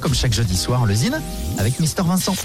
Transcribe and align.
Comme 0.00 0.14
chaque 0.14 0.32
jeudi 0.32 0.56
soir, 0.56 0.86
le 0.86 0.94
Zine 0.94 1.20
avec 1.58 1.80
Mister 1.80 2.04
Vincent. 2.06 2.36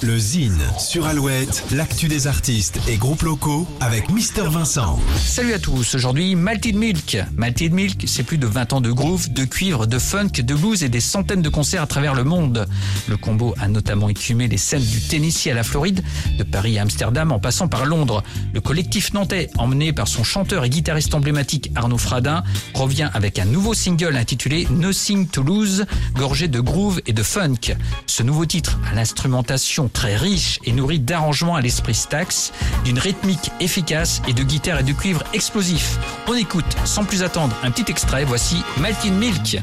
Le 0.00 0.16
Zine 0.16 0.60
sur 0.78 1.06
Alouette, 1.06 1.64
l'actu 1.72 2.06
des 2.06 2.28
artistes 2.28 2.78
et 2.86 2.98
groupes 2.98 3.22
locaux 3.22 3.66
avec 3.80 4.12
Mister 4.12 4.44
Vincent. 4.48 5.00
Salut 5.16 5.54
à 5.54 5.58
tous, 5.58 5.96
aujourd'hui 5.96 6.36
Malted 6.36 6.76
Milk. 6.76 7.18
Malted 7.36 7.72
Milk, 7.72 8.04
c'est 8.06 8.22
plus 8.22 8.38
de 8.38 8.46
20 8.46 8.74
ans 8.74 8.80
de 8.80 8.92
groove, 8.92 9.32
de 9.32 9.44
cuivre, 9.44 9.88
de 9.88 9.98
funk, 9.98 10.28
de 10.40 10.54
blues 10.54 10.84
et 10.84 10.88
des 10.88 11.00
centaines 11.00 11.42
de 11.42 11.48
concerts 11.48 11.82
à 11.82 11.88
travers 11.88 12.14
le 12.14 12.22
monde. 12.22 12.64
Le 13.08 13.16
combo 13.16 13.56
a 13.58 13.66
notamment 13.66 14.08
écumé 14.08 14.46
les 14.46 14.56
scènes 14.56 14.84
du 14.84 15.00
Tennessee 15.00 15.48
à 15.48 15.54
la 15.54 15.64
Floride, 15.64 16.04
de 16.38 16.44
Paris 16.44 16.78
à 16.78 16.82
Amsterdam 16.82 17.32
en 17.32 17.40
passant 17.40 17.66
par 17.66 17.86
Londres. 17.86 18.22
Le 18.52 18.60
collectif 18.60 19.12
nantais, 19.14 19.50
emmené 19.58 19.92
par 19.92 20.06
son 20.06 20.22
chanteur 20.22 20.64
et 20.64 20.70
guitariste 20.70 21.12
emblématique 21.12 21.72
Arnaud 21.74 21.98
Fradin, 21.98 22.44
revient 22.72 23.10
avec 23.14 23.40
un 23.40 23.46
nouveau 23.46 23.74
single 23.74 24.14
intitulé 24.14 24.68
Nothing 24.70 25.26
to 25.26 25.42
Lose, 25.42 25.86
gorgé 26.14 26.46
de 26.46 26.60
groove 26.60 26.83
et 27.06 27.12
de 27.12 27.22
funk. 27.22 27.76
Ce 28.06 28.22
nouveau 28.22 28.44
titre, 28.46 28.78
à 28.90 28.94
l'instrumentation 28.94 29.88
très 29.88 30.16
riche 30.16 30.58
et 30.64 30.72
nourri 30.72 30.98
d'arrangements 30.98 31.56
à 31.56 31.60
l'esprit 31.60 31.94
Stax, 31.94 32.52
d'une 32.84 32.98
rythmique 32.98 33.50
efficace 33.60 34.20
et 34.28 34.32
de 34.32 34.42
guitare 34.42 34.80
et 34.80 34.82
de 34.82 34.92
cuivre 34.92 35.22
explosif. 35.32 35.98
On 36.28 36.34
écoute 36.34 36.64
sans 36.84 37.04
plus 37.04 37.22
attendre 37.22 37.56
un 37.62 37.70
petit 37.70 37.90
extrait, 37.90 38.24
voici 38.24 38.56
Maltin 38.78 39.12
Milk. 39.12 39.62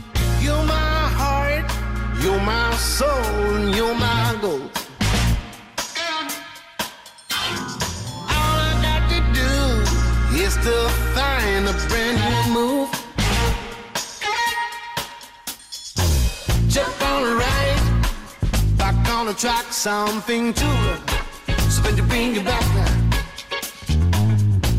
Jump 16.92 17.12
on 17.14 17.24
the 17.24 17.36
right, 17.36 18.02
back 18.78 19.10
on 19.10 19.26
the 19.26 19.34
track, 19.34 19.66
something 19.72 20.54
to 20.54 20.66
it. 20.66 21.62
Spin 21.72 21.96
your 21.96 22.06
bring 22.08 22.36
you 22.36 22.44
back 22.44 22.66
now. 22.76 23.10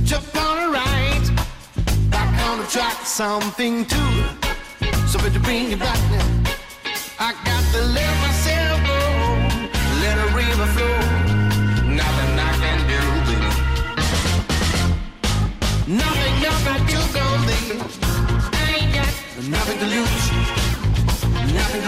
Jump 0.04 0.36
on 0.36 0.56
the 0.62 0.68
right, 0.72 1.30
back 2.10 2.48
on 2.48 2.58
the 2.58 2.66
track, 2.66 2.96
something 3.06 3.86
to 3.86 3.96
it. 3.96 4.98
So 5.08 5.18
but 5.20 5.32
to 5.32 5.40
bring 5.40 5.70
you 5.70 5.78
back 5.78 5.98
now, 6.10 6.52
I 7.18 7.32
got 7.44 7.64
the 7.72 7.82
let 7.94 8.11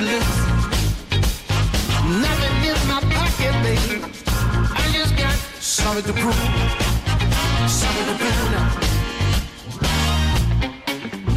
lose. 0.01 0.37
Nothing 2.25 2.57
in 2.71 2.79
my 2.89 3.01
pocket, 3.15 3.55
baby. 3.63 4.03
I 4.27 4.91
just 4.93 5.17
got 5.17 5.35
something 5.61 6.05
to 6.05 6.13
prove, 6.21 6.35
something 7.69 8.07
to 8.11 8.15
prove. 8.21 8.35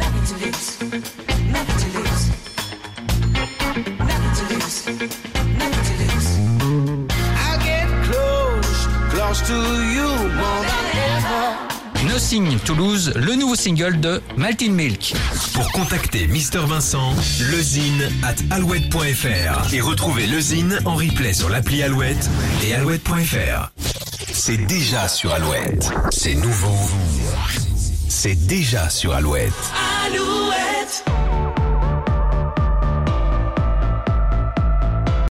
Nothing 0.00 0.24
to 0.28 0.34
lose. 0.44 0.64
Nothing 1.52 1.78
to 1.82 1.88
lose. 1.98 2.20
Nothing 4.10 4.32
to 4.38 4.42
lose. 4.54 4.76
Nothing 5.58 5.84
to 5.88 5.94
lose. 6.02 6.28
I 7.36 7.58
get 7.62 7.86
close, 8.06 8.80
close 9.12 9.40
to 9.48 9.58
you 9.94 10.08
more 10.34 10.62
than. 10.64 10.97
Nothing 12.18 12.58
to 12.64 12.74
Lose, 12.74 13.12
le 13.14 13.36
nouveau 13.36 13.54
single 13.54 14.00
de 14.00 14.20
Maltin 14.36 14.72
Milk. 14.72 15.14
Pour 15.54 15.70
contacter 15.70 16.26
Mister 16.26 16.58
Vincent, 16.66 17.14
lezine 17.52 18.10
at 18.24 18.34
alouette.fr 18.50 19.72
et 19.72 19.80
retrouver 19.80 20.26
le 20.26 20.40
Zine 20.40 20.80
en 20.84 20.96
replay 20.96 21.32
sur 21.32 21.48
l'appli 21.48 21.80
Alouette 21.80 22.28
et 22.66 22.74
alouette.fr. 22.74 23.70
C'est 24.32 24.56
déjà 24.56 25.06
sur 25.06 25.32
Alouette. 25.32 25.92
C'est 26.10 26.34
nouveau. 26.34 26.74
C'est 28.08 28.34
déjà 28.48 28.90
sur 28.90 29.12
Alouette. 29.12 29.52
Alouette. 30.04 31.04